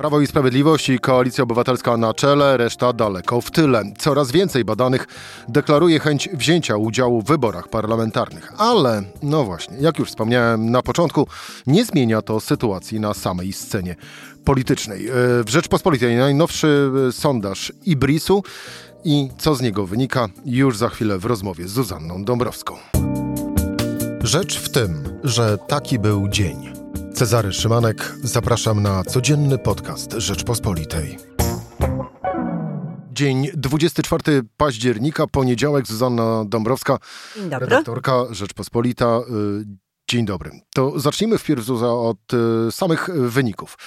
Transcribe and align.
Prawo 0.00 0.20
i 0.20 0.26
Sprawiedliwość 0.26 0.88
i 0.88 0.98
Koalicja 0.98 1.44
Obywatelska 1.44 1.96
na 1.96 2.14
czele, 2.14 2.56
reszta 2.56 2.92
daleko 2.92 3.40
w 3.40 3.50
tyle. 3.50 3.82
Coraz 3.98 4.32
więcej 4.32 4.64
badanych 4.64 5.06
deklaruje 5.48 6.00
chęć 6.00 6.28
wzięcia 6.32 6.76
udziału 6.76 7.22
w 7.22 7.24
wyborach 7.24 7.68
parlamentarnych. 7.68 8.52
Ale, 8.58 9.02
no 9.22 9.44
właśnie, 9.44 9.76
jak 9.80 9.98
już 9.98 10.08
wspomniałem 10.08 10.70
na 10.70 10.82
początku, 10.82 11.26
nie 11.66 11.84
zmienia 11.84 12.22
to 12.22 12.40
sytuacji 12.40 13.00
na 13.00 13.14
samej 13.14 13.52
scenie 13.52 13.96
politycznej. 14.44 15.08
E, 15.08 15.12
w 15.44 15.48
Rzeczpospolitej 15.48 16.16
najnowszy 16.16 16.90
e, 17.08 17.12
sondaż 17.12 17.72
Ibrisu 17.86 18.42
i 19.04 19.28
co 19.38 19.54
z 19.54 19.60
niego 19.60 19.86
wynika 19.86 20.28
już 20.44 20.76
za 20.76 20.88
chwilę 20.88 21.18
w 21.18 21.24
rozmowie 21.24 21.68
z 21.68 21.70
Zuzanną 21.70 22.24
Dąbrowską. 22.24 22.76
Rzecz 24.22 24.58
w 24.58 24.68
tym, 24.68 25.18
że 25.24 25.58
taki 25.58 25.98
był 25.98 26.28
dzień. 26.28 26.79
Cezary 27.20 27.52
Szymanek, 27.52 28.14
zapraszam 28.22 28.82
na 28.82 29.04
codzienny 29.04 29.58
podcast 29.58 30.12
Rzeczpospolitej. 30.12 31.18
Dzień 33.12 33.48
24 33.54 34.42
października, 34.56 35.26
poniedziałek, 35.26 35.86
Zuzanna 35.86 36.44
Dąbrowska, 36.48 36.98
Dzień 37.36 37.50
dobry. 37.50 37.66
redaktorka 37.66 38.24
Rzeczpospolita. 38.30 39.18
Y, 39.18 39.22
dzień 40.10 40.24
dobry. 40.24 40.50
To 40.74 41.00
zacznijmy 41.00 41.38
wpierw 41.38 41.64
Zuza 41.64 41.92
od 41.92 42.18
y, 42.68 42.72
samych 42.72 43.10
wyników. 43.14 43.78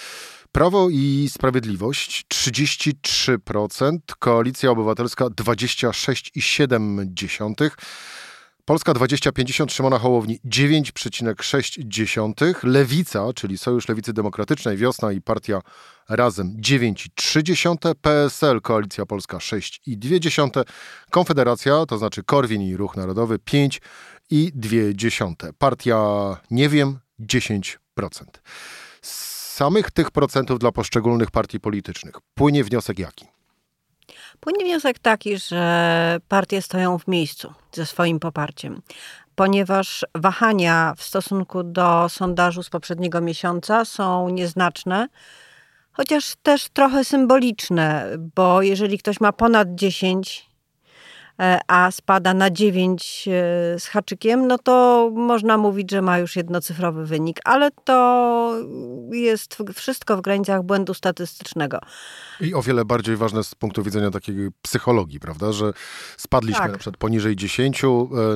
Prawo 0.52 0.90
i 0.90 1.30
Sprawiedliwość 1.32 2.26
33%, 2.34 3.98
Koalicja 4.20 4.72
Obywatelska 4.72 5.26
26,7%, 5.26 7.70
Polska 8.66 8.94
2050 8.94 9.72
Szymona 9.72 10.00
Hołowni 10.00 10.40
9,6, 10.46 12.64
Lewica, 12.64 13.34
czyli 13.36 13.58
Sojusz 13.58 13.88
Lewicy 13.88 14.14
Demokratycznej, 14.14 14.78
Wiosna 14.78 15.12
i 15.12 15.22
Partia 15.22 15.62
Razem 16.10 16.58
9,3, 16.62 17.96
PSL 18.02 18.62
Koalicja 18.62 19.06
Polska 19.06 19.38
6,2, 19.38 20.64
Konfederacja, 21.12 21.86
to 21.86 21.98
znaczy 21.98 22.24
Korwin 22.24 22.62
i 22.62 22.78
Ruch 22.78 22.98
Narodowy 22.98 23.38
5,2, 23.38 25.54
Partia 25.58 25.98
Nie 26.52 26.70
wiem 26.70 27.00
10%. 27.20 27.78
Z 29.02 29.10
samych 29.56 29.92
tych 29.92 30.12
procentów 30.12 30.60
dla 30.60 30.72
poszczególnych 30.72 31.32
partii 31.32 31.60
politycznych 31.60 32.16
płynie 32.36 32.64
wniosek 32.64 33.00
jaki? 33.00 33.33
Płynie 34.40 34.66
wniosek 34.66 35.00
taki, 35.00 35.38
że 35.38 36.18
partie 36.28 36.62
stoją 36.62 36.98
w 37.00 37.08
miejscu 37.08 37.54
ze 37.72 37.86
swoim 37.86 38.20
poparciem, 38.20 38.82
ponieważ 39.36 40.06
wahania 40.16 40.94
w 40.98 41.04
stosunku 41.04 41.64
do 41.64 42.10
sondażu 42.10 42.64
z 42.64 42.70
poprzedniego 42.70 43.22
miesiąca 43.22 43.86
są 43.86 44.30
nieznaczne, 44.30 45.08
chociaż 45.92 46.34
też 46.44 46.70
trochę 46.70 47.04
symboliczne, 47.04 48.10
bo 48.36 48.62
jeżeli 48.62 48.98
ktoś 48.98 49.20
ma 49.20 49.32
ponad 49.32 49.76
10, 49.76 50.50
e, 50.50 50.53
a 51.68 51.92
spada 51.92 52.34
na 52.34 52.52
9 52.52 53.28
e, 53.28 53.80
z 53.80 53.88
haczykiem, 53.88 54.48
no 54.48 54.58
to 54.58 55.10
można 55.14 55.58
mówić, 55.58 55.92
że 55.92 56.02
ma 56.02 56.20
już 56.20 56.36
jednocyfrowy 56.36 57.06
wynik, 57.06 57.40
ale 57.44 57.72
to 57.72 58.56
jest 59.12 59.58
wszystko 59.74 60.18
w 60.18 60.22
granicach 60.22 60.64
błędu 60.64 60.94
statystycznego. 60.94 61.80
I 62.42 62.54
o 62.54 62.62
wiele 62.62 62.86
bardziej 62.86 63.18
ważne 63.18 63.44
z 63.44 63.56
punktu 63.56 63.84
widzenia 63.84 64.12
takiej 64.12 64.36
psychologii, 64.62 65.20
prawda, 65.20 65.52
że 65.52 65.74
spadliśmy 66.18 66.62
Tak. 66.62 66.72
na 66.72 66.78
przykład 66.78 66.98
poniżej 66.98 67.36
10, 67.36 67.84
e, 67.84 67.88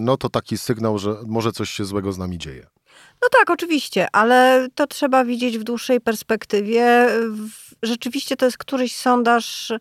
no 0.02 0.17
to 0.17 0.30
taki 0.30 0.58
sygnał, 0.58 0.98
że 0.98 1.16
może 1.26 1.52
coś 1.52 1.70
się 1.70 1.86
złego 1.86 2.11
z 2.11 2.17
nami 2.17 2.38
dzieje. 2.38 2.67
No 3.22 3.28
tak, 3.32 3.50
oczywiście, 3.50 4.08
ale 4.11 4.67
to 4.76 4.88
trzeba 4.88 5.26
widzieć 5.26 5.58
w 5.58 5.64
dłuższej 5.64 6.02
perspektywie. 6.02 7.08
Rzeczywiście 7.84 8.38
to 8.38 8.45
jest 8.45 8.58
któryś 8.58 8.95
sondaż, 8.95 9.72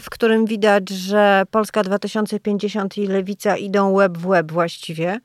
w 0.00 0.10
którym 0.10 0.46
widać, 0.46 0.88
że 0.88 1.42
Polska 1.50 1.82
2050 1.82 2.98
i 2.98 3.06
Lewica 3.06 3.56
idą 3.56 3.90
łeb 3.90 4.18
w 4.18 4.26
łeb 4.26 4.52
właściwie. 4.52 5.20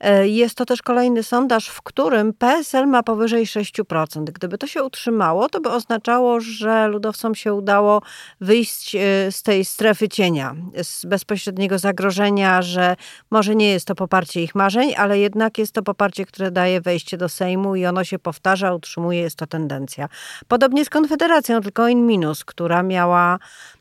E, 0.00 0.28
Jest 0.28 0.54
to 0.54 0.64
też 0.64 0.82
kolejny 0.82 1.22
sondaż, 1.22 1.68
w 1.68 1.82
którym 1.82 2.32
PSL 2.32 2.86
ma 2.86 3.02
powyżej 3.02 3.46
6%. 3.46 4.24
Gdyby 4.24 4.58
to 4.58 4.66
się 4.66 4.84
utrzymało, 4.84 5.48
to 5.48 5.60
by 5.60 5.70
oznaczało, 5.70 6.40
że 6.40 6.88
ludowcom 6.88 7.34
się 7.34 7.54
udało 7.54 8.02
wyjść 8.40 8.94
e, 8.94 8.98
z 9.32 9.42
tej 9.42 9.64
strefy 9.64 10.08
cienia, 10.08 10.54
z 10.82 11.04
bezpośredniego 11.04 11.78
zagrożenia, 11.78 12.62
że 12.62 12.96
może 13.30 13.54
nie 13.54 13.70
jest 13.70 13.86
to 13.86 13.94
poparcie 13.94 14.42
ich 14.42 14.54
marzeń, 14.54 14.94
ale 14.96 15.18
jednak 15.18 15.58
jest 15.58 15.72
to 15.72 15.82
poparcie, 15.82 16.26
które 16.26 16.50
daje 16.50 16.80
wejście 16.80 17.16
do 17.16 17.28
Sejmu 17.28 17.76
i 17.76 17.86
ono 17.86 18.04
się 18.04 18.18
powtarza, 18.18 18.74
utrzymuje, 18.74 19.20
jest 19.20 19.36
to 19.36 19.46
tendencja. 19.46 20.08
Podobnie 20.48 20.84
z 20.84 20.90
Konfederacją, 20.90 21.60
tylko 21.60 21.88
in 21.88 22.06
minus, 22.06 22.44
która 22.44 22.82
miała 22.82 23.38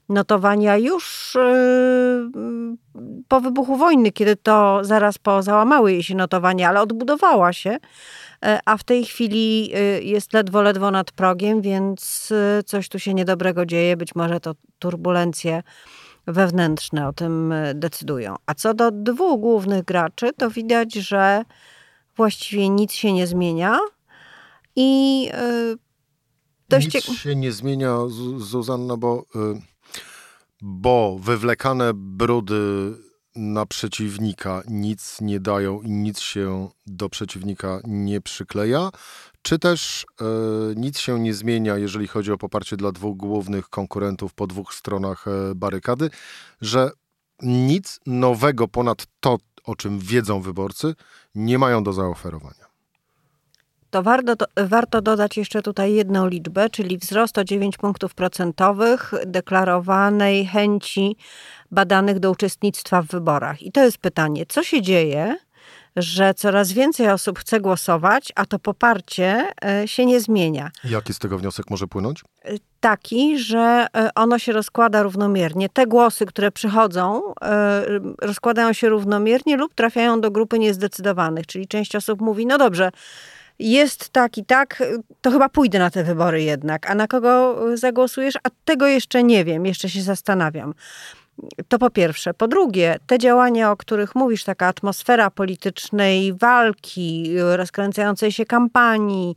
notowania 0.10 0.78
już 0.78 1.34
yy, 1.36 2.78
po 3.28 3.42
wybuchu 3.42 3.76
wojny, 3.76 4.12
kiedy 4.12 4.36
to 4.36 4.80
zaraz 4.82 5.18
po 5.18 5.44
załamały 5.44 5.92
jej 5.92 6.04
się 6.04 6.16
notowania, 6.16 6.70
ale 6.70 6.82
odbudowała 6.82 7.54
się, 7.54 7.78
e, 8.46 8.60
a 8.66 8.78
w 8.78 8.84
tej 8.84 9.06
chwili 9.06 9.72
y, 9.78 10.04
jest 10.04 10.34
ledwo, 10.34 10.62
ledwo 10.62 10.92
nad 10.92 11.12
progiem, 11.12 11.62
więc 11.62 12.32
y, 12.32 12.64
coś 12.64 12.90
tu 12.90 13.00
się 13.00 13.14
niedobrego 13.14 13.66
dzieje. 13.66 13.98
Być 13.98 14.16
może 14.16 14.40
to 14.40 14.56
turbulencje 14.80 15.64
wewnętrzne 16.28 17.08
o 17.08 17.14
tym 17.14 17.52
y, 17.52 17.74
decydują. 17.76 18.36
A 18.46 18.54
co 18.54 18.74
do 18.74 18.92
dwóch 18.92 19.40
głównych 19.40 19.84
graczy, 19.84 20.34
to 20.38 20.50
widać, 20.50 20.94
że 20.94 21.44
właściwie 22.16 22.70
nic 22.70 22.94
się 22.94 23.14
nie 23.14 23.28
zmienia 23.28 23.80
i 24.76 25.30
y, 25.34 25.78
dość 26.70 26.94
Nic 26.94 27.18
się 27.18 27.36
nie 27.36 27.52
zmienia, 27.52 27.98
Zu- 28.08 28.40
Zuzanna, 28.40 28.98
bo, 28.98 29.26
y, 29.36 29.62
bo 30.62 31.18
wywlekane 31.20 31.92
brudy 31.94 32.94
na 33.36 33.66
przeciwnika 33.66 34.64
nic 34.68 35.22
nie 35.22 35.40
dają 35.40 35.82
i 35.82 35.92
nic 35.92 36.20
się 36.20 36.70
do 36.86 37.10
przeciwnika 37.10 37.82
nie 37.84 38.22
przykleja, 38.22 38.90
czy 39.42 39.60
też 39.60 40.06
y, 40.22 40.76
nic 40.76 41.00
się 41.00 41.20
nie 41.20 41.34
zmienia, 41.34 41.78
jeżeli 41.78 42.08
chodzi 42.08 42.32
o 42.32 42.38
poparcie 42.38 42.78
dla 42.78 42.92
dwóch 42.92 43.18
głównych 43.18 43.70
konkurentów 43.70 44.34
po 44.34 44.48
dwóch 44.48 44.74
stronach 44.74 45.26
e, 45.28 45.56
barykady, 45.56 46.10
że 46.62 46.92
nic 47.42 48.00
nowego 48.06 48.68
ponad 48.68 49.06
to, 49.20 49.38
o 49.64 49.76
czym 49.76 50.00
wiedzą 50.00 50.42
wyborcy, 50.42 50.96
nie 51.36 51.60
mają 51.60 51.84
do 51.84 51.94
zaoferowania. 51.94 52.73
To 53.94 54.04
warto, 54.04 54.34
warto 54.58 55.02
dodać 55.02 55.38
jeszcze 55.38 55.62
tutaj 55.62 55.94
jedną 55.94 56.28
liczbę, 56.28 56.70
czyli 56.70 56.98
wzrost 56.98 57.38
o 57.38 57.44
9 57.44 57.78
punktów 57.78 58.14
procentowych 58.14 59.12
deklarowanej 59.26 60.46
chęci 60.46 61.18
badanych 61.72 62.20
do 62.20 62.32
uczestnictwa 62.32 63.02
w 63.02 63.06
wyborach. 63.06 63.62
I 63.62 63.72
to 63.72 63.84
jest 63.84 63.98
pytanie, 63.98 64.46
co 64.46 64.64
się 64.64 64.82
dzieje, 64.82 65.38
że 65.96 66.34
coraz 66.34 66.72
więcej 66.72 67.10
osób 67.10 67.40
chce 67.40 67.60
głosować, 67.60 68.32
a 68.36 68.46
to 68.46 68.60
poparcie 68.60 69.48
e, 69.66 69.88
się 69.88 70.06
nie 70.06 70.20
zmienia. 70.20 70.72
Jaki 70.84 71.14
z 71.14 71.20
tego 71.20 71.38
wniosek 71.38 71.70
może 71.70 71.88
płynąć? 71.88 72.22
Taki, 72.80 73.40
że 73.40 73.88
e, 73.98 74.10
ono 74.16 74.40
się 74.40 74.52
rozkłada 74.52 75.04
równomiernie. 75.04 75.70
Te 75.70 75.88
głosy, 75.88 76.26
które 76.26 76.52
przychodzą, 76.52 77.34
e, 77.42 77.86
rozkładają 78.22 78.74
się 78.74 78.90
równomiernie 78.90 79.58
lub 79.58 79.74
trafiają 79.74 80.22
do 80.22 80.32
grupy 80.32 80.60
niezdecydowanych. 80.60 81.48
Czyli 81.48 81.68
część 81.68 81.96
osób 81.96 82.22
mówi, 82.22 82.46
no 82.46 82.58
dobrze, 82.58 82.92
jest 83.60 84.10
tak 84.10 84.38
i 84.38 84.46
tak, 84.46 84.84
to 85.22 85.32
chyba 85.32 85.50
pójdę 85.50 85.80
na 85.80 85.90
te 85.90 86.04
wybory 86.04 86.44
jednak. 86.44 86.90
A 86.90 86.96
na 86.96 87.08
kogo 87.08 87.58
zagłosujesz? 87.78 88.36
A 88.36 88.50
tego 88.66 88.88
jeszcze 88.88 89.24
nie 89.24 89.46
wiem, 89.46 89.66
jeszcze 89.66 89.90
się 89.90 90.02
zastanawiam. 90.02 90.74
To 91.68 91.80
po 91.80 91.90
pierwsze. 91.90 92.34
Po 92.34 92.48
drugie, 92.48 92.96
te 93.08 93.20
działania, 93.20 93.72
o 93.72 93.78
których 93.78 94.16
mówisz, 94.16 94.44
taka 94.44 94.68
atmosfera 94.68 95.30
politycznej 95.30 96.34
walki, 96.34 97.36
rozkręcającej 97.56 98.32
się 98.32 98.46
kampanii, 98.46 99.36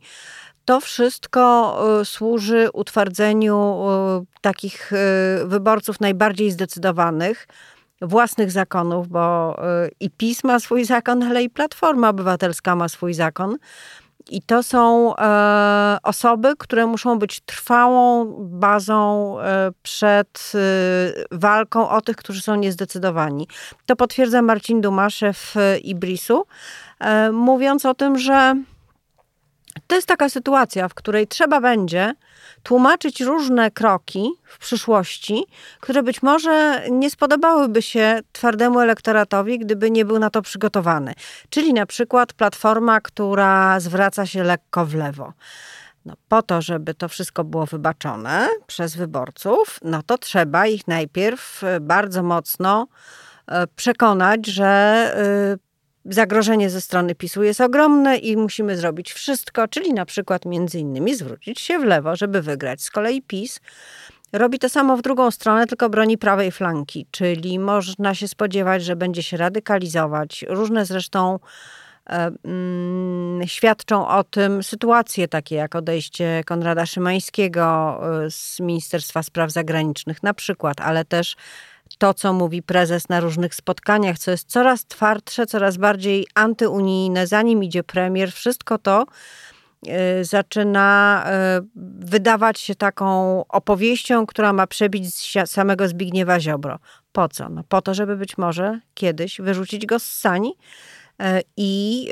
to 0.67 0.79
wszystko 0.79 1.77
y, 2.01 2.05
służy 2.05 2.69
utwardzeniu 2.73 3.77
y, 4.21 4.39
takich 4.41 4.93
y, 4.93 4.95
wyborców 5.45 5.99
najbardziej 5.99 6.51
zdecydowanych, 6.51 7.47
własnych 8.01 8.51
zakonów, 8.51 9.07
bo 9.07 9.57
i 9.99 10.09
PiS 10.09 10.43
ma 10.43 10.59
swój 10.59 10.85
zakon, 10.85 11.23
ale 11.23 11.43
i 11.43 11.49
Platforma 11.49 12.09
Obywatelska 12.09 12.75
ma 12.75 12.89
swój 12.89 13.13
zakon. 13.13 13.57
I 14.29 14.41
to 14.41 14.63
są 14.63 15.15
e, 15.15 15.97
osoby, 16.03 16.53
które 16.57 16.85
muszą 16.85 17.19
być 17.19 17.39
trwałą 17.39 18.25
bazą 18.39 19.35
e, 19.39 19.71
przed 19.83 20.51
e, 20.55 21.37
walką 21.37 21.89
o 21.89 22.01
tych, 22.01 22.15
którzy 22.15 22.41
są 22.41 22.55
niezdecydowani. 22.55 23.47
To 23.85 23.95
potwierdza 23.95 24.41
Marcin 24.41 24.81
Dumaszew 24.81 25.57
e, 25.57 25.77
Ibrisu, 25.77 26.45
e, 26.99 27.31
mówiąc 27.31 27.85
o 27.85 27.93
tym, 27.93 28.17
że 28.17 28.55
to 29.87 29.95
jest 29.95 30.07
taka 30.07 30.29
sytuacja, 30.29 30.87
w 30.87 30.93
której 30.93 31.27
trzeba 31.27 31.61
będzie 31.61 32.13
tłumaczyć 32.63 33.21
różne 33.21 33.71
kroki 33.71 34.31
w 34.43 34.57
przyszłości, 34.57 35.45
które 35.79 36.03
być 36.03 36.23
może 36.23 36.83
nie 36.91 37.09
spodobałyby 37.09 37.81
się 37.81 38.19
twardemu 38.31 38.79
elektoratowi, 38.79 39.59
gdyby 39.59 39.91
nie 39.91 40.05
był 40.05 40.19
na 40.19 40.29
to 40.29 40.41
przygotowany. 40.41 41.13
Czyli 41.49 41.73
na 41.73 41.85
przykład 41.85 42.33
platforma, 42.33 43.01
która 43.01 43.79
zwraca 43.79 44.25
się 44.25 44.43
lekko 44.43 44.85
w 44.85 44.95
lewo. 44.95 45.33
No, 46.05 46.13
po 46.27 46.41
to, 46.41 46.61
żeby 46.61 46.93
to 46.93 47.09
wszystko 47.09 47.43
było 47.43 47.65
wybaczone 47.65 48.49
przez 48.67 48.95
wyborców, 48.95 49.79
no 49.83 50.03
to 50.03 50.17
trzeba 50.17 50.67
ich 50.67 50.87
najpierw 50.87 51.63
e, 51.63 51.79
bardzo 51.79 52.23
mocno 52.23 52.87
e, 53.47 53.67
przekonać, 53.67 54.47
że 54.47 55.57
zagrożenie 56.09 56.69
ze 56.69 56.81
strony 56.81 57.15
PiSu 57.15 57.43
jest 57.43 57.61
ogromne 57.61 58.17
i 58.17 58.37
musimy 58.37 58.77
zrobić 58.77 59.13
wszystko, 59.13 59.67
czyli 59.67 59.93
na 59.93 60.05
przykład 60.05 60.45
między 60.45 60.79
innymi 60.79 61.15
zwrócić 61.15 61.61
się 61.61 61.79
w 61.79 61.83
lewo, 61.83 62.15
żeby 62.15 62.41
wygrać. 62.41 62.81
Z 62.81 62.91
kolei 62.91 63.21
PiS 63.21 63.59
robi 64.33 64.59
to 64.59 64.69
samo 64.69 64.97
w 64.97 65.01
drugą 65.01 65.31
stronę, 65.31 65.67
tylko 65.67 65.89
broni 65.89 66.17
prawej 66.17 66.51
flanki, 66.51 67.07
czyli 67.11 67.59
można 67.59 68.15
się 68.15 68.27
spodziewać, 68.27 68.83
że 68.83 68.95
będzie 68.95 69.23
się 69.23 69.37
radykalizować. 69.37 70.45
Różne 70.49 70.85
zresztą 70.85 71.39
e, 72.09 72.31
mm, 72.45 73.47
świadczą 73.47 74.07
o 74.07 74.23
tym 74.23 74.63
sytuacje 74.63 75.27
takie 75.27 75.55
jak 75.55 75.75
odejście 75.75 76.41
Konrada 76.45 76.85
Szymańskiego 76.85 77.99
e, 78.25 78.31
z 78.31 78.59
Ministerstwa 78.59 79.23
Spraw 79.23 79.51
Zagranicznych 79.51 80.23
na 80.23 80.33
przykład, 80.33 80.81
ale 80.81 81.05
też 81.05 81.35
to, 81.97 82.13
co 82.13 82.33
mówi 82.33 82.63
prezes 82.63 83.09
na 83.09 83.19
różnych 83.19 83.55
spotkaniach, 83.55 84.19
co 84.19 84.31
jest 84.31 84.49
coraz 84.49 84.85
twardsze, 84.85 85.45
coraz 85.45 85.77
bardziej 85.77 86.27
antyunijne, 86.35 87.27
zanim 87.27 87.63
idzie 87.63 87.83
premier, 87.83 88.31
wszystko 88.31 88.77
to 88.77 89.05
y, 90.21 90.25
zaczyna 90.25 91.25
y, 91.57 91.67
wydawać 92.05 92.59
się 92.59 92.75
taką 92.75 93.43
opowieścią, 93.49 94.25
która 94.25 94.53
ma 94.53 94.67
przebić 94.67 95.37
samego 95.45 95.87
Zbigniewa 95.87 96.39
Ziobro. 96.39 96.79
Po 97.11 97.29
co? 97.29 97.49
No 97.49 97.63
po 97.69 97.81
to, 97.81 97.93
żeby 97.93 98.17
być 98.17 98.37
może 98.37 98.79
kiedyś 98.93 99.41
wyrzucić 99.41 99.85
go 99.85 99.99
z 99.99 100.03
sani 100.03 100.53
y, 101.21 101.25
i 101.57 102.07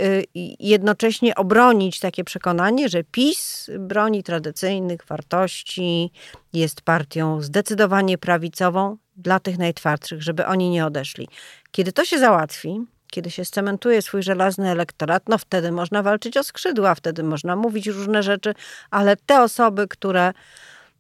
jednocześnie 0.60 1.36
obronić 1.36 2.00
takie 2.00 2.24
przekonanie, 2.24 2.90
że 2.90 3.04
PiS 3.04 3.70
broni 3.80 4.24
tradycyjnych 4.24 5.06
wartości, 5.08 6.12
jest 6.54 6.82
partią 6.82 7.42
zdecydowanie 7.42 8.18
prawicową, 8.18 8.98
dla 9.18 9.40
tych 9.40 9.58
najtwardszych, 9.58 10.24
żeby 10.24 10.46
oni 10.46 10.70
nie 10.70 10.86
odeszli. 10.86 11.28
Kiedy 11.72 11.92
to 11.92 12.06
się 12.06 12.20
załatwi, 12.20 12.82
kiedy 13.12 13.32
się 13.32 13.46
scementuje 13.46 14.02
swój 14.02 14.24
żelazny 14.24 14.70
elektorat, 14.70 15.24
no 15.30 15.38
wtedy 15.38 15.72
można 15.72 16.04
walczyć 16.04 16.38
o 16.38 16.44
skrzydła, 16.44 16.96
wtedy 16.96 17.24
można 17.24 17.56
mówić 17.56 17.88
różne 17.88 18.24
rzeczy, 18.24 18.54
ale 18.92 19.16
te 19.16 19.42
osoby, 19.42 19.88
które 19.88 20.34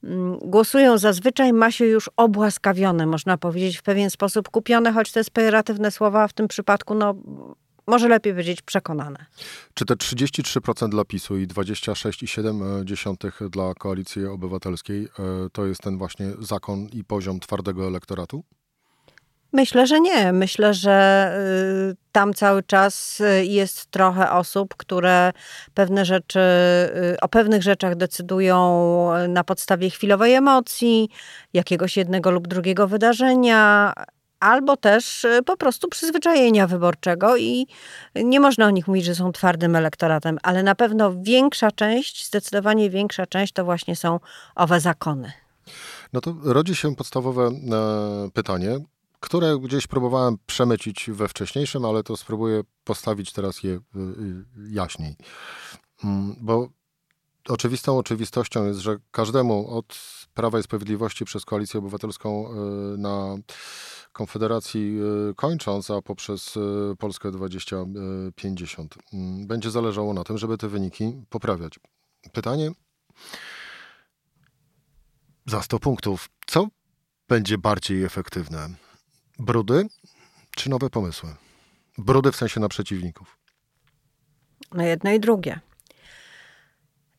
mm, 0.03 0.37
głosują 0.37 0.97
zazwyczaj, 0.97 1.53
ma 1.53 1.71
się 1.71 1.85
już 1.85 2.09
obłaskawione, 2.17 3.05
można 3.05 3.37
powiedzieć, 3.37 3.77
w 3.77 3.83
pewien 3.83 4.09
sposób 4.09 4.49
kupione, 4.49 4.91
choć 4.91 5.11
to 5.11 5.19
jest 5.19 5.31
słowa, 5.91 6.23
a 6.23 6.27
w 6.27 6.33
tym 6.33 6.47
przypadku 6.47 6.95
no, 6.95 7.15
może 7.87 8.07
lepiej 8.07 8.33
powiedzieć 8.33 8.61
przekonane. 8.61 9.25
Czy 9.73 9.85
te 9.85 9.93
33% 9.93 10.89
dla 10.89 11.05
PiSu 11.05 11.37
i 11.37 11.47
26,7% 11.47 13.49
dla 13.49 13.73
Koalicji 13.73 14.25
Obywatelskiej 14.25 15.03
e, 15.03 15.07
to 15.51 15.65
jest 15.65 15.81
ten 15.81 15.97
właśnie 15.97 16.25
zakon 16.39 16.87
i 16.93 17.03
poziom 17.03 17.39
twardego 17.39 17.87
elektoratu? 17.87 18.43
Myślę, 19.55 19.87
że 19.87 19.99
nie. 19.99 20.33
Myślę, 20.33 20.73
że 20.73 21.31
y, 21.91 21.95
tam 22.11 22.33
cały 22.33 22.63
czas 22.63 23.21
y, 23.21 23.45
jest 23.45 23.85
trochę 23.85 24.31
osób, 24.31 24.75
które 24.77 25.31
pewne 25.73 26.05
rzeczy, 26.05 26.39
y, 27.13 27.19
o 27.21 27.27
pewnych 27.27 27.63
rzeczach 27.63 27.95
decydują 27.95 29.09
na 29.27 29.43
podstawie 29.43 29.89
chwilowej 29.89 30.33
emocji, 30.33 31.09
jakiegoś 31.53 31.97
jednego 31.97 32.31
lub 32.31 32.47
drugiego 32.47 32.87
wydarzenia, 32.87 33.93
albo 34.45 34.77
też 34.77 35.23
y, 35.23 35.39
po 35.45 35.57
prostu 35.57 35.89
przyzwyczajenia 35.89 36.67
wyborczego 36.67 37.37
i 37.37 37.67
nie 38.15 38.39
można 38.39 38.65
o 38.65 38.69
nich 38.69 38.87
mówić, 38.87 39.05
że 39.05 39.15
są 39.15 39.31
twardym 39.31 39.75
elektoratem, 39.75 40.37
ale 40.43 40.63
na 40.63 40.75
pewno 40.75 41.13
większa 41.21 41.71
część, 41.71 42.27
zdecydowanie 42.27 42.89
większa 42.89 43.25
część 43.25 43.53
to 43.53 43.65
właśnie 43.65 43.95
są 43.95 44.19
owe 44.55 44.79
zakony. 44.79 45.31
No 46.13 46.21
to 46.21 46.35
rodzi 46.43 46.75
się 46.75 46.95
podstawowe 46.95 47.43
e, 47.43 47.51
pytanie, 48.33 48.79
które 49.19 49.59
gdzieś 49.59 49.87
próbowałem 49.87 50.37
przemycić 50.45 51.09
we 51.13 51.27
wcześniejszym, 51.27 51.85
ale 51.85 52.03
to 52.03 52.17
spróbuję 52.17 52.61
postawić 52.83 53.33
teraz 53.33 53.63
je 53.63 53.71
y, 53.71 53.79
y, 53.99 54.45
jaśniej. 54.69 55.15
Mm, 56.03 56.35
bo 56.41 56.69
oczywistą 57.49 57.97
oczywistością 57.97 58.65
jest, 58.65 58.79
że 58.79 58.97
każdemu 59.11 59.77
od 59.77 59.99
Prawa 60.33 60.59
i 60.59 60.63
Sprawiedliwości 60.63 61.25
przez 61.25 61.45
Koalicję 61.45 61.79
Obywatelską 61.79 62.49
na 62.97 63.37
Konfederacji 64.15 64.97
e, 65.29 65.33
kończąc, 65.33 65.91
a 65.91 66.01
poprzez 66.01 66.57
e, 66.57 66.95
Polskę 66.95 67.31
2050 67.31 68.95
mm, 69.13 69.47
będzie 69.47 69.71
zależało 69.71 70.13
na 70.13 70.23
tym, 70.23 70.37
żeby 70.37 70.57
te 70.57 70.67
wyniki 70.67 71.13
poprawiać. 71.29 71.79
Pytanie 72.31 72.71
za 75.45 75.61
100 75.61 75.79
punktów. 75.79 76.29
Co 76.47 76.67
będzie 77.27 77.57
bardziej 77.57 78.03
efektywne? 78.03 78.69
Brudy 79.39 79.87
czy 80.55 80.69
nowe 80.69 80.89
pomysły? 80.89 81.35
Brudy 81.97 82.31
w 82.31 82.35
sensie 82.35 82.59
na 82.59 82.69
przeciwników. 82.69 83.37
No 84.71 84.83
jedno 84.83 85.11
i 85.11 85.19
drugie. 85.19 85.59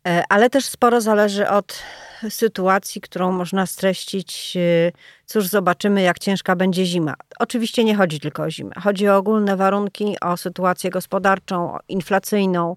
E, 0.06 0.22
ale 0.28 0.50
też 0.50 0.64
sporo 0.64 1.00
zależy 1.00 1.48
od 1.48 1.82
sytuacji, 2.28 3.00
którą 3.00 3.32
można 3.32 3.66
streścić. 3.66 4.56
E, 4.56 4.92
cóż, 5.26 5.46
zobaczymy, 5.46 6.02
jak 6.02 6.18
ciężka 6.18 6.56
będzie 6.56 6.86
zima. 6.86 7.14
Oczywiście 7.38 7.84
nie 7.84 7.94
chodzi 7.96 8.20
tylko 8.20 8.42
o 8.42 8.50
zimę. 8.50 8.70
Chodzi 8.82 9.08
o 9.08 9.16
ogólne 9.16 9.56
warunki, 9.56 10.16
o 10.20 10.36
sytuację 10.36 10.90
gospodarczą, 10.90 11.76
inflacyjną, 11.88 12.76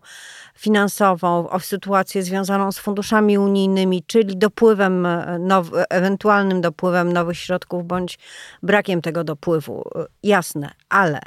finansową, 0.56 1.50
o 1.50 1.60
sytuację 1.60 2.24
związaną 2.24 2.72
z 2.72 2.80
funduszami 2.80 3.38
unijnymi, 3.38 4.04
czyli 4.08 4.38
dopływem, 4.38 5.06
e, 5.06 5.40
now, 5.40 5.68
ewentualnym 5.90 6.62
dopływem 6.62 7.14
nowych 7.14 7.38
środków 7.38 7.88
bądź 7.88 8.20
brakiem 8.64 9.02
tego 9.02 9.24
dopływu. 9.24 9.90
Jasne, 10.24 10.72
ale 10.90 11.20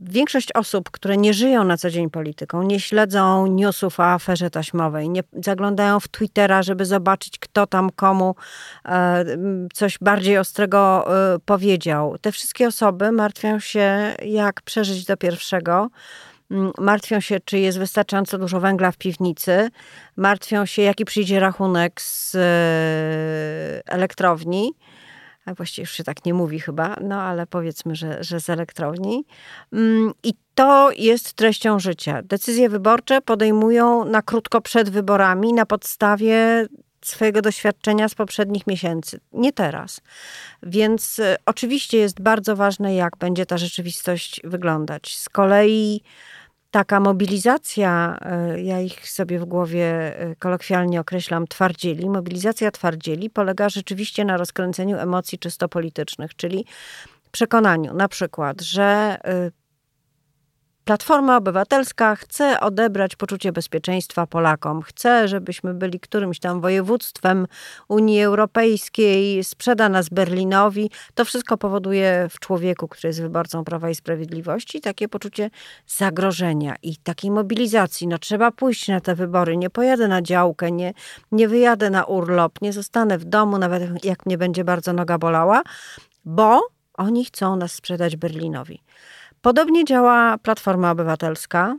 większość 0.00 0.52
osób, 0.52 0.90
które 0.90 1.16
nie 1.16 1.34
żyją 1.34 1.64
na 1.64 1.76
co 1.76 1.90
dzień 1.90 2.10
polityką, 2.10 2.62
nie 2.62 2.80
śledzą 2.80 3.46
newsów 3.46 4.00
o 4.00 4.04
aferze 4.04 4.50
taśmowej, 4.50 5.10
nie 5.10 5.22
zaglądają 5.32 6.00
w 6.00 6.08
Twittera, 6.08 6.62
żeby 6.62 6.84
zobaczyć, 6.84 7.38
kto 7.38 7.66
tam 7.66 7.90
komu 7.90 8.34
e, 8.84 9.24
coś 9.72 9.98
bardziej 10.00 10.38
ostrego 10.38 11.04
e, 11.34 11.38
powiedział. 11.38 12.18
Te 12.20 12.32
wszystkie 12.32 12.66
osoby 12.66 13.12
martwią 13.12 13.58
się, 13.58 14.14
jak 14.24 14.62
przeżyć 14.62 15.04
do 15.04 15.16
pierwszego. 15.16 15.90
Martwią 16.78 17.20
się, 17.20 17.40
czy 17.44 17.58
jest 17.58 17.78
wystarczająco 17.78 18.38
dużo 18.38 18.60
węgla 18.60 18.90
w 18.92 18.96
piwnicy, 18.96 19.70
martwią 20.16 20.66
się, 20.66 20.82
jaki 20.82 21.04
przyjdzie 21.04 21.40
rachunek 21.40 22.00
z 22.00 22.36
elektrowni 23.86 24.72
a 25.44 25.54
właściwie 25.54 25.82
już 25.82 25.92
się 25.92 26.04
tak 26.04 26.24
nie 26.24 26.34
mówi 26.34 26.60
chyba, 26.60 26.96
no 27.00 27.22
ale 27.22 27.46
powiedzmy, 27.46 27.96
że, 27.96 28.24
że 28.24 28.40
z 28.40 28.50
elektrowni. 28.50 29.24
Mm, 29.72 30.12
I 30.22 30.34
to 30.54 30.90
jest 30.96 31.32
treścią 31.32 31.78
życia. 31.78 32.22
Decyzje 32.22 32.68
wyborcze 32.68 33.20
podejmują 33.20 34.04
na 34.04 34.22
krótko 34.22 34.60
przed 34.60 34.90
wyborami 34.90 35.52
na 35.52 35.66
podstawie 35.66 36.66
swojego 37.04 37.42
doświadczenia 37.42 38.08
z 38.08 38.14
poprzednich 38.14 38.66
miesięcy, 38.66 39.20
nie 39.32 39.52
teraz. 39.52 40.00
Więc 40.62 41.18
y, 41.18 41.36
oczywiście 41.46 41.98
jest 41.98 42.20
bardzo 42.20 42.56
ważne, 42.56 42.94
jak 42.94 43.16
będzie 43.16 43.46
ta 43.46 43.58
rzeczywistość 43.58 44.40
wyglądać. 44.44 45.16
Z 45.16 45.28
kolei 45.28 46.02
taka 46.74 47.00
mobilizacja, 47.00 48.18
e, 48.20 48.60
ja 48.60 48.80
ich 48.80 49.08
sobie 49.08 49.38
w 49.38 49.44
głowie 49.44 49.86
e, 50.20 50.36
kolokwialnie 50.36 51.00
określam 51.00 51.46
twardzieli, 51.46 52.10
mobilizacja 52.10 52.70
twardzieli 52.70 53.30
polega 53.30 53.68
rzeczywiście 53.68 54.24
na 54.24 54.36
rozkręceniu 54.36 54.96
emocji 54.96 55.38
czysto 55.38 55.68
politycznych, 55.68 56.36
czyli 56.36 56.64
przekonaniu 57.30 57.94
na 57.94 58.08
przykład, 58.08 58.62
że 58.62 59.16
e, 59.24 59.50
Platforma 60.84 61.36
Obywatelska 61.36 62.16
chce 62.16 62.60
odebrać 62.60 63.16
poczucie 63.16 63.52
bezpieczeństwa 63.52 64.26
Polakom. 64.26 64.82
Chce, 64.82 65.28
żebyśmy 65.28 65.74
byli 65.74 66.00
którymś 66.00 66.38
tam 66.38 66.60
województwem 66.60 67.46
Unii 67.88 68.22
Europejskiej, 68.22 69.44
sprzeda 69.44 69.88
nas 69.88 70.08
Berlinowi. 70.08 70.90
To 71.14 71.24
wszystko 71.24 71.56
powoduje 71.56 72.26
w 72.30 72.40
człowieku, 72.40 72.88
który 72.88 73.08
jest 73.08 73.20
wyborcą 73.20 73.64
Prawa 73.64 73.90
i 73.90 73.94
Sprawiedliwości, 73.94 74.80
takie 74.80 75.08
poczucie 75.08 75.50
zagrożenia 75.86 76.76
i 76.82 76.96
takiej 76.96 77.30
mobilizacji. 77.30 78.06
No 78.06 78.18
trzeba 78.18 78.50
pójść 78.50 78.88
na 78.88 79.00
te 79.00 79.14
wybory. 79.14 79.56
Nie 79.56 79.70
pojadę 79.70 80.08
na 80.08 80.22
działkę, 80.22 80.72
nie, 80.72 80.94
nie 81.32 81.48
wyjadę 81.48 81.90
na 81.90 82.04
urlop, 82.04 82.60
nie 82.62 82.72
zostanę 82.72 83.18
w 83.18 83.24
domu, 83.24 83.58
nawet 83.58 84.04
jak 84.04 84.26
mnie 84.26 84.38
będzie 84.38 84.64
bardzo 84.64 84.92
noga 84.92 85.18
bolała, 85.18 85.62
bo 86.24 86.60
oni 86.94 87.24
chcą 87.24 87.56
nas 87.56 87.72
sprzedać 87.72 88.16
Berlinowi. 88.16 88.82
Podobnie 89.44 89.84
działa 89.84 90.38
Platforma 90.38 90.90
Obywatelska, 90.90 91.76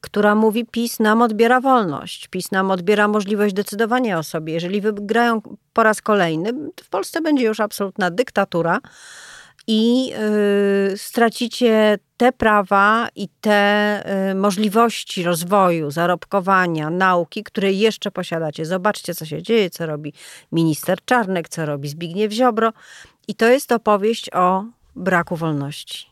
która 0.00 0.34
mówi: 0.34 0.66
PiS 0.66 1.00
nam 1.00 1.22
odbiera 1.22 1.60
wolność, 1.60 2.28
PiS 2.28 2.50
nam 2.50 2.70
odbiera 2.70 3.08
możliwość 3.08 3.54
decydowania 3.54 4.18
o 4.18 4.22
sobie. 4.22 4.52
Jeżeli 4.52 4.80
wygrają 4.80 5.42
po 5.72 5.82
raz 5.82 6.02
kolejny, 6.02 6.52
w 6.82 6.88
Polsce 6.88 7.20
będzie 7.20 7.44
już 7.44 7.60
absolutna 7.60 8.10
dyktatura 8.10 8.80
i 9.66 10.12
y, 10.92 10.98
stracicie 10.98 11.98
te 12.16 12.32
prawa 12.32 13.08
i 13.16 13.28
te 13.40 14.02
y, 14.30 14.34
możliwości 14.34 15.22
rozwoju, 15.22 15.90
zarobkowania, 15.90 16.90
nauki, 16.90 17.44
które 17.44 17.72
jeszcze 17.72 18.10
posiadacie. 18.10 18.64
Zobaczcie, 18.64 19.14
co 19.14 19.26
się 19.26 19.42
dzieje, 19.42 19.70
co 19.70 19.86
robi 19.86 20.12
minister 20.52 20.98
Czarnek, 21.04 21.48
co 21.48 21.66
robi 21.66 21.88
Zbigniew 21.88 22.32
Ziobro. 22.32 22.72
I 23.28 23.34
to 23.34 23.46
jest 23.46 23.72
opowieść 23.72 24.30
o 24.34 24.64
braku 24.96 25.36
wolności. 25.36 26.11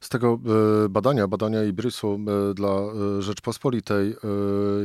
Z 0.00 0.08
tego 0.08 0.38
e, 0.84 0.88
badania, 0.88 1.28
badania 1.28 1.64
Ibrysu 1.64 2.18
e, 2.50 2.54
dla 2.54 2.70
e, 2.70 3.22
Rzeczpospolitej 3.22 4.16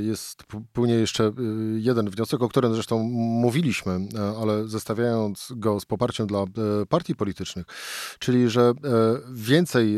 jest 0.02 0.44
płynie 0.74 0.94
jeszcze 0.94 1.32
jeden 1.76 2.10
wniosek, 2.10 2.42
o 2.42 2.50
którym 2.50 2.74
zresztą 2.74 3.04
mówiliśmy, 3.14 4.00
ale 4.42 4.68
zestawiając 4.68 5.54
go 5.56 5.80
z 5.80 5.86
poparciem 5.86 6.28
dla 6.28 6.46
partii 6.90 7.16
politycznych, 7.16 7.66
czyli 8.20 8.50
że 8.50 8.74
więcej 9.32 9.98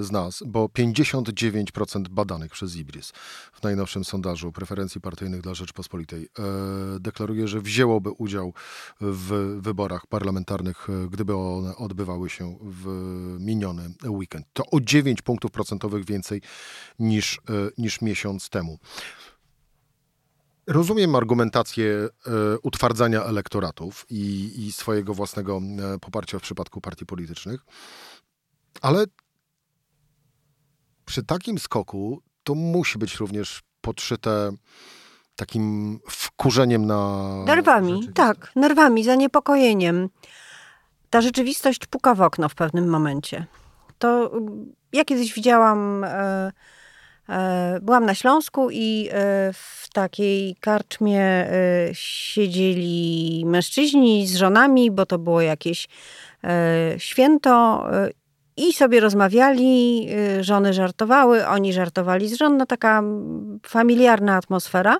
z 0.00 0.10
nas, 0.10 0.42
bo 0.46 0.66
59% 0.66 2.08
badanych 2.08 2.52
przez 2.52 2.76
Ibrys 2.76 3.12
w 3.52 3.62
najnowszym 3.62 4.04
sondażu 4.04 4.52
preferencji 4.52 5.00
partyjnych 5.00 5.40
dla 5.40 5.54
Rzeczpospolitej 5.54 6.28
deklaruje, 7.00 7.48
że 7.48 7.60
wzięłoby 7.60 8.10
udział 8.10 8.52
w 9.00 9.58
wyborach 9.60 10.06
parlamentarnych, 10.06 10.88
gdyby 11.10 11.36
one 11.36 11.76
odbywały 11.76 12.30
się 12.30 12.58
w 12.62 12.86
miniony 13.40 13.90
weekend. 14.06 14.51
To 14.52 14.62
o 14.72 14.80
9 14.80 15.22
punktów 15.22 15.50
procentowych 15.50 16.04
więcej 16.04 16.42
niż, 16.98 17.38
e, 17.38 17.40
niż 17.78 18.00
miesiąc 18.00 18.48
temu. 18.48 18.78
Rozumiem 20.66 21.14
argumentację 21.14 21.86
e, 21.86 22.08
utwardzania 22.62 23.22
elektoratów 23.24 24.06
i, 24.10 24.52
i 24.56 24.72
swojego 24.72 25.14
własnego 25.14 25.60
e, 25.94 25.98
poparcia 25.98 26.38
w 26.38 26.42
przypadku 26.42 26.80
partii 26.80 27.06
politycznych, 27.06 27.60
ale 28.80 29.04
przy 31.04 31.22
takim 31.22 31.58
skoku 31.58 32.22
to 32.44 32.54
musi 32.54 32.98
być 32.98 33.16
również 33.16 33.62
podszyte 33.80 34.52
takim 35.36 35.98
wkurzeniem 36.08 36.86
na. 36.86 37.28
Nerwami, 37.46 38.08
tak, 38.14 38.52
nerwami, 38.56 39.04
zaniepokojeniem. 39.04 40.08
Ta 41.10 41.20
rzeczywistość 41.20 41.86
puka 41.86 42.14
w 42.14 42.20
okno 42.20 42.48
w 42.48 42.54
pewnym 42.54 42.88
momencie 42.88 43.46
to 44.02 44.30
ja 44.92 45.04
kiedyś 45.04 45.34
widziałam, 45.34 46.04
e, 46.04 46.52
e, 47.28 47.78
byłam 47.82 48.06
na 48.06 48.14
Śląsku 48.14 48.70
i 48.70 49.08
e, 49.12 49.52
w 49.52 49.88
takiej 49.92 50.56
karczmie 50.60 51.46
siedzieli 51.92 53.42
mężczyźni 53.46 54.26
z 54.26 54.36
żonami, 54.36 54.90
bo 54.90 55.06
to 55.06 55.18
było 55.18 55.40
jakieś 55.40 55.88
święto 56.98 57.86
i 58.56 58.72
sobie 58.72 59.00
rozmawiali, 59.00 60.08
żony 60.40 60.72
żartowały, 60.72 61.46
oni 61.46 61.72
żartowali 61.72 62.28
z 62.28 62.34
żon, 62.34 62.56
no 62.56 62.66
taka 62.66 63.02
familiarna 63.66 64.36
atmosfera. 64.36 64.98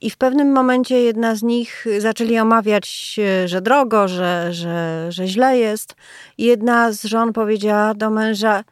I 0.00 0.10
w 0.10 0.16
pewnym 0.16 0.52
momencie 0.52 1.02
jedna 1.02 1.34
z 1.34 1.42
nich 1.42 1.86
zaczęli 1.98 2.38
omawiać, 2.38 3.20
że 3.44 3.60
drogo, 3.60 4.08
że, 4.08 4.48
że, 4.52 5.06
że 5.08 5.26
źle 5.26 5.58
jest. 5.58 5.94
I 6.38 6.44
jedna 6.44 6.92
z 6.92 7.04
żon 7.04 7.32
powiedziała 7.32 7.94
do 7.94 8.10
męża: 8.10 8.64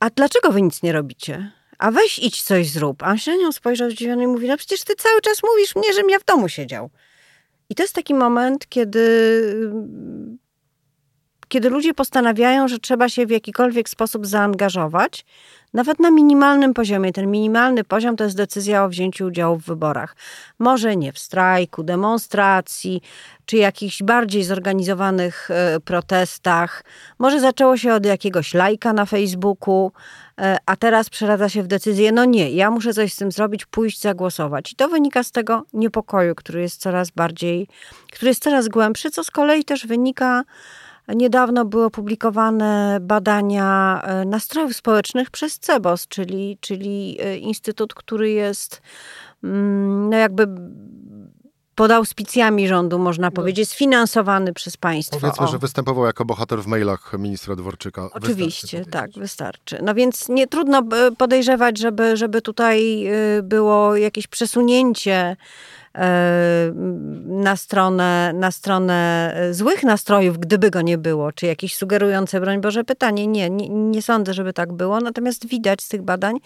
A 0.00 0.10
dlaczego 0.10 0.52
wy 0.52 0.62
nic 0.62 0.82
nie 0.82 0.92
robicie? 0.92 1.50
A 1.78 1.90
weź 1.90 2.18
idź 2.18 2.42
coś 2.42 2.70
zrób. 2.70 3.02
A 3.02 3.10
on 3.10 3.18
się 3.18 3.30
na 3.30 3.36
nią 3.36 3.52
spojrzał 3.52 3.90
zdziwiony 3.90 4.22
i 4.22 4.26
mówi: 4.26 4.48
No 4.48 4.56
przecież 4.56 4.84
ty 4.84 4.94
cały 4.94 5.20
czas 5.20 5.38
mówisz 5.42 5.76
mnie, 5.76 5.92
żebym 5.92 6.10
ja 6.10 6.18
w 6.18 6.24
domu 6.24 6.48
siedział. 6.48 6.90
I 7.70 7.74
to 7.74 7.82
jest 7.82 7.94
taki 7.94 8.14
moment, 8.14 8.68
kiedy, 8.68 9.00
kiedy 11.48 11.70
ludzie 11.70 11.94
postanawiają, 11.94 12.68
że 12.68 12.78
trzeba 12.78 13.08
się 13.08 13.26
w 13.26 13.30
jakikolwiek 13.30 13.88
sposób 13.88 14.26
zaangażować, 14.26 15.24
nawet 15.74 16.00
na 16.00 16.10
minimalnym 16.10 16.74
poziomie. 16.74 17.12
Ten 17.12 17.30
minimalny 17.30 17.84
poziom 17.84 18.16
to 18.16 18.24
jest 18.24 18.36
decyzja 18.36 18.84
o 18.84 18.88
wzięciu 18.88 19.26
udziału 19.26 19.58
w 19.58 19.64
wyborach. 19.64 20.16
Może 20.58 20.96
nie 20.96 21.12
w 21.12 21.18
strajku, 21.18 21.82
demonstracji, 21.82 23.02
czy 23.46 23.56
jakichś 23.56 24.02
bardziej 24.02 24.44
zorganizowanych 24.44 25.50
e, 25.50 25.80
protestach. 25.80 26.84
Może 27.18 27.40
zaczęło 27.40 27.76
się 27.76 27.94
od 27.94 28.06
jakiegoś 28.06 28.54
lajka 28.54 28.92
na 28.92 29.06
Facebooku, 29.06 29.92
e, 30.40 30.56
a 30.66 30.76
teraz 30.76 31.10
przeradza 31.10 31.48
się 31.48 31.62
w 31.62 31.66
decyzję, 31.66 32.12
no 32.12 32.24
nie, 32.24 32.50
ja 32.50 32.70
muszę 32.70 32.94
coś 32.94 33.12
z 33.12 33.16
tym 33.16 33.32
zrobić, 33.32 33.66
pójść 33.66 34.00
zagłosować. 34.00 34.72
I 34.72 34.76
to 34.76 34.88
wynika 34.88 35.22
z 35.22 35.30
tego 35.30 35.62
niepokoju, 35.72 36.34
który 36.34 36.60
jest 36.60 36.80
coraz 36.80 37.10
bardziej, 37.10 37.68
który 38.12 38.28
jest 38.28 38.42
coraz 38.42 38.68
głębszy, 38.68 39.10
co 39.10 39.24
z 39.24 39.30
kolei 39.30 39.64
też 39.64 39.86
wynika 39.86 40.44
Niedawno 41.08 41.64
były 41.64 41.84
opublikowane 41.84 42.98
badania 43.00 44.00
e, 44.04 44.24
nastrojów 44.24 44.76
społecznych 44.76 45.30
przez 45.30 45.58
CEBOS, 45.58 46.08
czyli, 46.08 46.58
czyli 46.60 47.18
e, 47.20 47.36
instytut, 47.38 47.94
który 47.94 48.30
jest 48.30 48.82
mm, 49.44 50.10
no 50.10 50.16
jakby 50.16 50.46
pod 51.74 51.90
auspicjami 51.90 52.68
rządu, 52.68 52.98
można 52.98 53.26
no. 53.26 53.30
powiedzieć, 53.30 53.68
sfinansowany 53.68 54.52
przez 54.52 54.76
państwo. 54.76 55.20
Powiedzmy, 55.20 55.46
o. 55.46 55.48
że 55.48 55.58
występował 55.58 56.06
jako 56.06 56.24
bohater 56.24 56.62
w 56.62 56.66
mailach 56.66 57.12
ministra 57.18 57.56
Dworczyka. 57.56 58.08
Oczywiście, 58.12 58.78
wystarczy 58.78 58.90
tak, 58.90 59.22
wystarczy. 59.22 59.78
No 59.82 59.94
więc 59.94 60.28
nie 60.28 60.46
trudno 60.46 60.82
podejrzewać, 61.18 61.78
żeby, 61.78 62.16
żeby 62.16 62.42
tutaj 62.42 63.06
y, 63.38 63.42
było 63.42 63.96
jakieś 63.96 64.26
przesunięcie 64.26 65.36
na 67.26 67.56
stronę, 67.56 68.32
na 68.34 68.50
stronę 68.50 69.34
złych 69.50 69.82
nastrojów, 69.82 70.38
gdyby 70.38 70.70
go 70.70 70.82
nie 70.82 70.98
było, 70.98 71.32
czy 71.32 71.46
jakieś 71.46 71.76
sugerujące, 71.76 72.40
broń 72.40 72.60
Boże, 72.60 72.84
pytanie. 72.84 73.26
Nie, 73.26 73.50
nie, 73.50 73.68
nie 73.68 74.02
sądzę, 74.02 74.34
żeby 74.34 74.52
tak 74.52 74.72
było. 74.72 75.00
Natomiast 75.00 75.46
widać 75.46 75.82
z 75.82 75.88
tych 75.88 76.02
badań, 76.02 76.36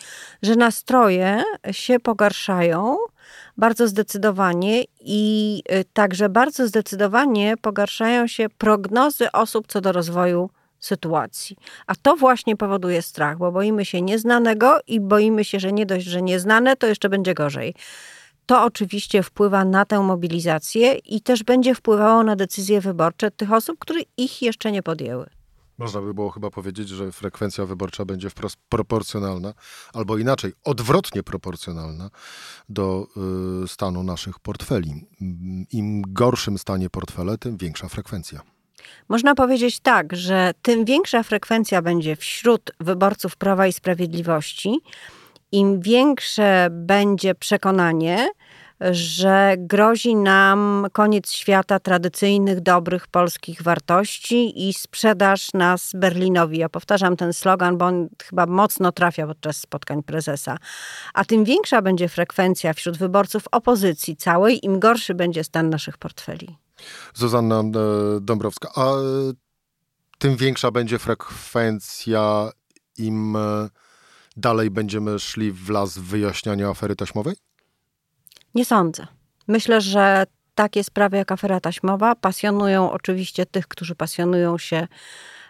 że 0.43 0.57
nastroje 0.57 1.43
się 1.71 2.01
pogarszają 2.01 2.97
bardzo 3.59 3.89
zdecydowanie 3.89 4.85
i 5.01 5.63
y, 5.73 5.85
także 5.93 6.29
bardzo 6.29 6.69
zdecydowanie 6.69 7.57
pogarszają 7.57 8.27
się 8.27 8.47
prognozy 8.59 9.33
osób 9.33 9.67
co 9.69 9.81
do 9.81 9.93
rozwoju 9.93 10.51
sytuacji. 10.81 11.57
A 11.87 11.95
to 11.95 12.17
właśnie 12.17 12.57
powoduje 12.57 13.03
strach, 13.03 13.39
bo 13.39 13.53
boimy 13.53 13.85
się 13.85 14.03
nieznanego 14.03 14.79
i 14.87 15.01
boimy 15.01 15.45
się, 15.45 15.61
że 15.61 15.73
nie 15.73 15.87
dość, 15.87 16.07
że 16.07 16.23
nieznane, 16.23 16.77
to 16.77 16.87
jeszcze 16.87 17.09
będzie 17.09 17.35
gorzej. 17.35 17.75
To 18.47 18.65
oczywiście 18.65 19.23
wpływa 19.23 19.65
na 19.65 19.85
tę 19.85 20.01
mobilizację 20.01 20.95
i 20.95 21.21
też 21.21 21.43
będzie 21.43 21.75
wpływało 21.75 22.23
na 22.23 22.37
decyzje 22.37 22.81
wyborcze 22.81 23.31
tych 23.31 23.53
osób, 23.53 23.79
które 23.79 24.01
ich 24.17 24.43
jeszcze 24.43 24.73
nie 24.73 24.83
podjęły. 24.83 25.38
Można 25.79 26.01
by 26.01 26.15
było 26.15 26.31
chyba 26.31 26.51
powiedzieć, 26.51 26.89
że 26.89 27.13
frekwencja 27.13 27.67
wyborcza 27.67 28.05
będzie 28.05 28.31
wprost 28.31 28.57
proporcjonalna, 28.69 29.55
albo 29.93 30.19
inaczej, 30.19 30.53
odwrotnie 30.65 31.23
proporcjonalna 31.23 32.11
do 32.69 33.07
y, 33.65 33.69
stanu 33.69 34.03
naszych 34.03 34.39
portfeli. 34.39 35.07
Im 35.73 36.03
gorszym 36.07 36.59
stanie 36.59 36.91
portfele, 36.91 37.39
tym 37.39 37.57
większa 37.57 37.89
frekwencja. 37.89 38.41
Można 39.09 39.35
powiedzieć 39.35 39.81
tak, 39.81 40.17
że 40.17 40.53
tym 40.63 40.85
większa 40.85 41.23
frekwencja 41.23 41.83
będzie 41.83 42.17
wśród 42.17 42.71
wyborców 42.81 43.37
Prawa 43.37 43.67
i 43.67 43.73
Sprawiedliwości, 43.73 44.81
im 45.53 45.81
większe 45.81 46.69
będzie 46.71 47.35
przekonanie, 47.35 48.29
że 48.81 49.55
grozi 49.59 50.17
nam 50.17 50.87
koniec 50.93 51.33
świata 51.33 51.81
tradycyjnych, 51.81 52.61
dobrych 52.61 53.07
polskich 53.07 53.63
wartości 53.63 54.69
i 54.69 54.75
sprzedaż 54.75 55.53
nas 55.55 55.91
Berlinowi. 55.95 56.59
Ja 56.59 56.69
powtarzam 56.69 57.17
ten 57.17 57.33
slogan, 57.33 57.79
bo 57.79 57.85
on 57.85 58.09
chyba 58.23 58.47
mocno 58.47 58.93
trafia 58.93 59.27
podczas 59.27 59.57
spotkań 59.57 60.03
prezesa. 60.03 60.57
A 61.15 61.25
tym 61.25 61.45
większa 61.45 61.83
będzie 61.83 62.09
frekwencja 62.09 62.73
wśród 62.73 62.99
wyborców 62.99 63.43
opozycji 63.53 64.17
całej, 64.17 64.67
im 64.67 64.81
gorszy 64.81 65.15
będzie 65.15 65.45
stan 65.45 65.71
naszych 65.71 65.99
portfeli. 65.99 66.57
Zuzanna 67.15 67.61
e, 67.61 67.63
Dąbrowska, 68.21 68.71
a 68.75 68.93
tym 70.19 70.37
większa 70.37 70.71
będzie 70.71 70.99
frekwencja, 70.99 72.51
im 72.99 73.37
e, 73.37 73.69
dalej 74.37 74.71
będziemy 74.71 75.19
szli 75.19 75.53
w 75.53 75.71
las 75.71 75.99
w 75.99 76.03
wyjaśnianiu 76.03 76.71
afery 76.71 76.97
taśmowej? 76.97 77.48
Nie 78.55 78.65
sądzę. 78.65 79.07
Myślę, 79.49 79.81
że 79.81 80.25
takie 80.55 80.85
sprawy 80.85 81.17
jak 81.17 81.33
afera 81.33 81.61
taśmowa 81.61 82.15
pasjonują 82.15 82.93
oczywiście 82.93 83.47
tych, 83.47 83.69
którzy 83.69 83.95
pasjonują 83.95 84.59
się 84.59 84.89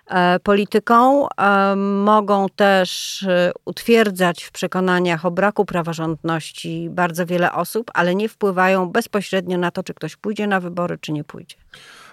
e, 0.07 0.41
polityką. 0.41 1.29
E, 1.29 1.77
mogą 1.77 2.47
też 2.57 3.23
e, 3.23 3.53
utwierdzać 3.65 4.45
w 4.45 4.51
przekonaniach 4.51 5.27
o 5.27 5.31
braku 5.31 5.65
praworządności 5.65 6.89
bardzo 6.91 7.27
wiele 7.27 7.53
osób, 7.53 7.91
ale 7.95 8.15
nie 8.15 8.29
wpływają 8.29 8.89
bezpośrednio 8.89 9.59
na 9.59 9.71
to, 9.71 9.83
czy 9.83 9.95
ktoś 9.95 10.17
pójdzie 10.17 10.47
na 10.47 10.61
wybory, 10.61 10.99
czy 11.01 11.13
nie 11.13 11.25
pójdzie. 11.25 11.57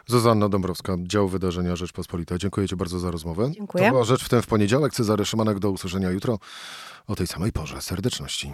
Zuzanna 0.08 0.50
Dąbrowska, 0.50 0.96
dział 1.00 1.27
wydarzenia 1.27 1.75
Rzeczpospolita. 1.75 2.38
Dziękuję 2.38 2.68
Ci 2.68 2.75
bardzo 2.75 3.00
za 3.00 3.12
rozmowę. 3.12 3.51
Dziękuję. 3.51 3.86
To 3.86 3.92
była 3.92 4.04
Rzecz 4.04 4.24
w 4.24 4.30
tym 4.30 4.42
w 4.42 4.48
poniedziałek. 4.48 4.94
Cezary 4.94 5.25
Szymanek, 5.25 5.60
do 5.60 5.72
usłyszenia 5.72 6.10
jutro 6.10 6.39
o 7.08 7.15
tej 7.15 7.27
samej 7.27 7.51
porze. 7.51 7.82
Serdeczności. 7.82 8.54